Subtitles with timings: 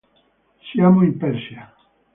[0.71, 1.71] Siamo in Persia.